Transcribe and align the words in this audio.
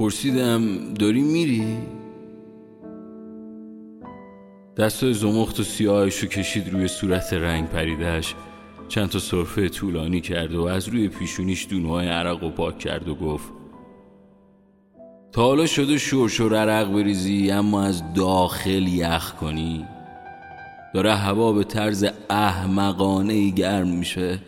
پرسیدم 0.00 0.94
داری 0.94 1.20
میری؟ 1.20 1.78
دست 4.76 5.12
زمخت 5.12 5.60
و 5.60 5.62
سیاهش 5.62 6.18
رو 6.18 6.28
کشید 6.28 6.72
روی 6.72 6.88
صورت 6.88 7.32
رنگ 7.32 7.68
پریدهش 7.68 8.34
چند 8.88 9.08
تا 9.08 9.18
صرفه 9.18 9.68
طولانی 9.68 10.20
کرد 10.20 10.54
و 10.54 10.64
از 10.64 10.88
روی 10.88 11.08
پیشونیش 11.08 11.66
دونهای 11.70 12.08
عرق 12.08 12.44
و 12.44 12.50
پاک 12.50 12.78
کرد 12.78 13.08
و 13.08 13.14
گفت 13.14 13.52
تا 15.32 15.42
حالا 15.42 15.66
شده 15.66 15.98
شور 15.98 16.56
عرق 16.56 16.92
بریزی 16.92 17.50
اما 17.50 17.82
از 17.82 18.14
داخل 18.14 18.86
یخ 18.88 19.32
کنی. 19.32 19.84
داره 20.94 21.14
هوا 21.14 21.52
به 21.52 21.64
طرز 21.64 22.06
احمقانه 22.30 23.32
ای 23.32 23.52
گرم 23.52 23.88
میشه. 23.88 24.38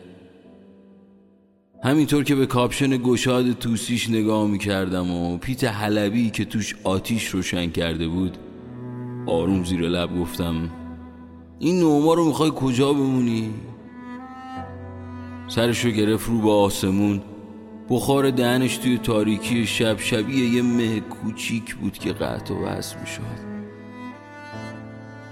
همینطور 1.84 2.24
که 2.24 2.34
به 2.34 2.46
کاپشن 2.46 2.96
گشاد 2.96 3.52
توسیش 3.52 4.10
نگاه 4.10 4.46
می‌کردم 4.46 5.10
و 5.10 5.38
پیت 5.38 5.64
حلبی 5.64 6.30
که 6.30 6.44
توش 6.44 6.74
آتیش 6.84 7.28
روشن 7.28 7.70
کرده 7.70 8.08
بود 8.08 8.38
آروم 9.26 9.64
زیر 9.64 9.80
لب 9.80 10.18
گفتم 10.18 10.70
این 11.58 11.80
نوما 11.80 12.14
رو 12.14 12.24
می‌خوای 12.24 12.50
کجا 12.56 12.92
بمونی؟ 12.92 13.54
سرشو 15.48 15.90
گرفت 15.90 16.28
رو 16.28 16.40
به 16.40 16.50
آسمون 16.50 17.22
بخار 17.90 18.30
دهنش 18.30 18.76
توی 18.76 18.98
تاریکی 18.98 19.66
شب 19.66 19.98
شبیه 19.98 20.48
یه 20.48 20.62
مه 20.62 21.00
کوچیک 21.00 21.74
بود 21.74 21.98
که 21.98 22.12
قطع 22.12 22.54
و 22.54 22.64
وصل 22.64 23.00
می‌شد 23.00 23.52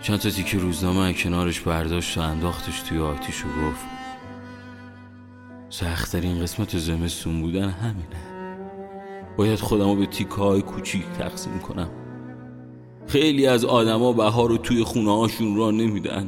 چند 0.03 0.19
تا 0.19 0.31
تیکه 0.31 0.59
روزنامه 0.59 1.13
کنارش 1.13 1.61
برداشت 1.61 2.19
و 2.19 2.21
انداختش 2.21 2.81
توی 2.81 2.99
آتیش 2.99 3.45
و 3.45 3.49
گفت 3.49 4.00
سختترین 5.81 6.43
قسمت 6.43 6.79
زمستون 6.79 7.41
بودن 7.41 7.69
همینه. 7.69 8.51
باید 9.37 9.59
خودم 9.59 9.89
رو 9.89 9.97
به 9.97 10.07
تیکه 10.07 10.35
های 10.35 10.63
کوچیک 10.63 11.05
تقسیم 11.19 11.59
کنم. 11.59 11.91
خیلی 13.07 13.47
از 13.47 13.65
آدما 13.65 14.13
بهار 14.13 14.49
رو 14.49 14.57
توی 14.57 14.85
خونه 14.85 15.17
هاشون 15.17 15.57
را 15.57 15.71
نمیدن. 15.71 16.27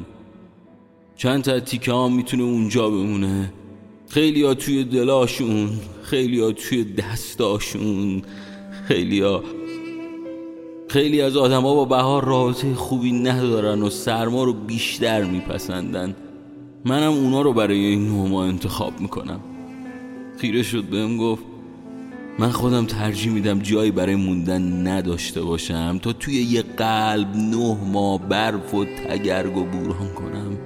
چند 1.17 1.43
تا 1.45 1.61
تیکه 1.61 1.93
ها 1.93 2.09
می‌تونه 2.09 2.43
اونجا 2.43 2.91
بمونه. 2.91 3.53
خیلی 4.09 4.43
ها 4.43 4.55
توی 4.55 4.85
دلاشون 4.85 5.71
خیلی 6.03 6.41
ها 6.41 6.53
توی 6.53 6.85
دستاشون 6.85 8.23
خیلی 8.89 9.21
ها 9.21 9.43
خیلی 10.89 11.21
از 11.21 11.37
آدما 11.37 11.75
با 11.75 11.85
بهار 11.85 12.25
رابطه 12.25 12.75
خوبی 12.75 13.13
ندارن 13.13 13.83
و 13.83 13.91
سرما 13.91 14.45
رو 14.45 14.53
بیشتر 14.53 15.25
میپسندن. 15.25 16.17
منم 16.85 17.13
اونا 17.13 17.43
رو 17.43 17.53
برای 17.53 17.79
این 17.79 18.07
نوما 18.09 18.45
انتخاب 18.45 19.01
می‌کنم. 19.01 19.41
خیره 20.39 20.63
شد 20.63 20.85
بهم 20.85 21.17
گفت 21.17 21.43
من 22.39 22.51
خودم 22.51 22.87
ترجیح 22.87 23.33
میدم 23.33 23.59
جایی 23.59 23.91
برای 23.91 24.15
موندن 24.15 24.87
نداشته 24.87 25.43
باشم 25.43 25.99
تا 26.03 26.13
توی 26.13 26.35
یه 26.35 26.63
قلب 26.63 27.37
نه 27.37 27.77
ماه 27.93 28.29
برف 28.29 28.75
و 28.75 28.85
تگرگ 28.85 29.57
و 29.57 29.65
بوران 29.65 30.09
کنم. 30.15 30.59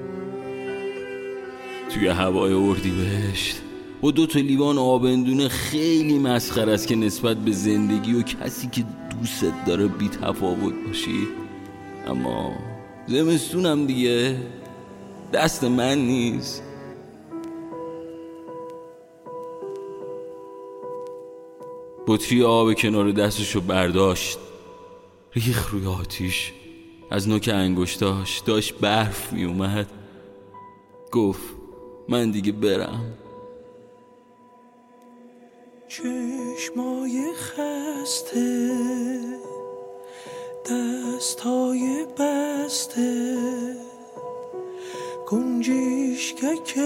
توی 1.91 2.09
هوای 2.09 2.53
اردی 2.53 2.91
بهشت 2.91 3.57
و 4.03 4.11
دو 4.11 4.27
تا 4.27 4.41
لیوان 4.41 4.79
آبندونه 4.79 5.49
خیلی 5.49 6.19
مسخر 6.19 6.71
است 6.71 6.89
که 6.89 6.97
نسبت 6.97 7.37
به 7.37 7.53
زندگی 7.53 8.15
و 8.15 8.23
کسی 8.23 8.69
که 8.73 8.85
دوست 9.11 9.45
داره 9.67 9.87
بی 9.87 10.09
تفاوت 10.09 10.75
باشی. 10.87 11.27
اما 12.07 12.53
زمستونم 13.07 13.87
دیگه. 13.87 14.37
دست 15.33 15.65
من 15.65 15.99
نیست. 15.99 16.63
بطری 22.07 22.45
آب 22.45 22.75
کنار 22.75 23.11
دستشو 23.11 23.61
برداشت. 23.61 24.39
ریخ 25.33 25.71
روی 25.71 25.87
آتیش. 25.87 26.53
از 27.11 27.29
نوک 27.29 27.51
انگشتاش 27.53 28.39
داشت 28.39 28.75
برف 28.75 29.33
می 29.33 29.45
اومد 29.45 29.87
گفت 31.13 31.55
من 32.09 32.31
دیگه 32.31 32.53
برم. 32.53 33.15
چشمای 35.89 37.33
خسته 37.35 38.71
دستای 40.71 42.07
بسته. 42.19 43.86
که 46.65 46.83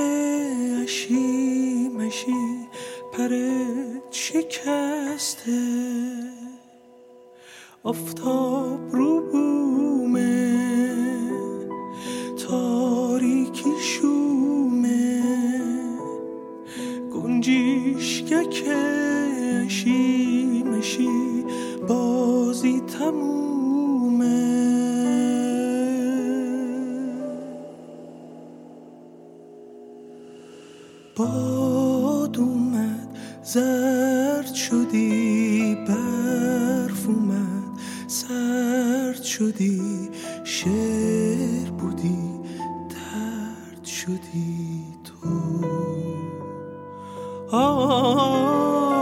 اشی 0.82 1.88
مشی 1.88 2.68
پرت 3.12 4.10
شکسته. 4.10 5.52
آفتاب 7.82 8.80
رو 8.92 9.20
بومه 9.32 10.58
تاریکی 12.48 13.70
شومه. 13.80 15.22
که 18.44 18.70
اشی 19.66 20.62
مشی 20.62 21.44
بازی 21.88 22.80
تمومه 22.80 23.59
باد 31.16 32.38
اومد 32.38 33.18
زرد 33.42 34.54
شدی 34.54 35.74
برف 35.88 37.06
اومد 37.08 37.78
سرد 38.06 39.22
شدی 39.22 40.10
شعر 40.44 41.70
بودی 41.78 42.30
درد 42.90 43.84
شدی 43.84 44.84
تو. 45.04 45.28
آه 47.56 49.00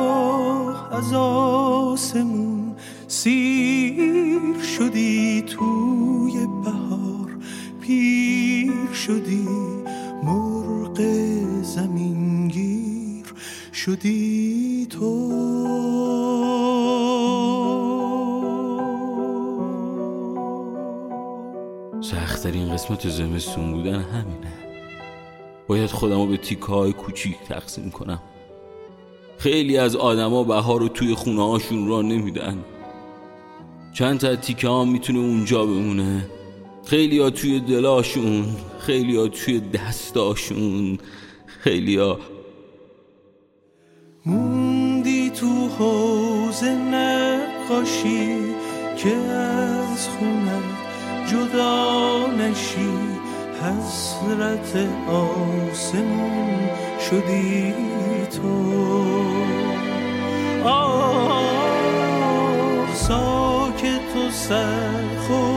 از 0.95 1.13
آسمون 1.15 2.77
سیر 3.09 4.63
شدی 4.79 5.43
توی 5.43 6.47
بهار 6.65 7.39
پیر 7.81 8.93
شدی. 8.93 9.49
مرغ 10.25 10.58
شدی 13.89 14.87
تو. 14.91 15.29
سختترین 22.01 22.73
قسمت 22.73 23.09
زمستون 23.09 23.73
بودن 23.73 24.01
همینه. 24.01 24.53
باید 25.69 25.91
خودم 25.91 26.21
رو 26.21 26.27
به 26.27 26.37
تیکه 26.37 26.67
های 26.67 26.93
کوچیک 26.93 27.37
تقسیم 27.49 27.91
کنم. 27.91 28.23
خیلی 29.39 29.77
از 29.77 29.97
آدما 29.97 30.45
بهار 30.45 30.81
رو 30.81 30.89
توی 30.89 31.15
خونه 31.15 31.49
هاشون 31.49 31.89
را 31.89 32.03
نمیدن. 32.03 32.65
چند 33.95 34.21
تا 34.21 34.37
تیکه 34.37 34.69
ها 34.69 34.85
می‌تونه 34.85 35.19
اونجا 35.19 35.67
بمونه. 35.67 36.27
خیلی 36.85 37.19
ها 37.19 37.31
توی 37.31 37.61
دلاشون 37.61 38.45
خیلی 38.79 39.17
ها 39.17 39.29
توی 39.29 39.61
دستاشون 39.61 40.99
خیلی 41.47 41.97
ها 41.97 42.19
موندی 44.29 45.31
تو 45.31 45.69
حوز 45.69 46.65
نقاشی 46.65 48.39
که 48.97 49.17
از 49.17 50.09
خونه 50.09 50.59
جدا 51.27 52.27
نشی 52.27 52.91
حسرت 53.63 54.89
آسمون 55.09 56.71
شدی 57.11 57.75
تو. 58.37 58.75
آه 60.65 61.49
ساکت 62.95 64.17
و 64.17 64.31
سرخورده 64.31 65.48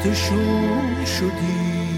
بازی 0.00 0.10
دستشون 0.10 1.04
شدی. 1.04 1.89